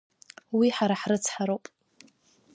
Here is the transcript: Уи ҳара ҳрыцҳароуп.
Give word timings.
Уи 0.57 0.67
ҳара 0.75 0.95
ҳрыцҳароуп. 1.01 1.63